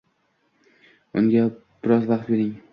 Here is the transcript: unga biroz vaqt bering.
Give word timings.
unga 1.19 1.45
biroz 1.53 2.11
vaqt 2.13 2.35
bering. 2.35 2.53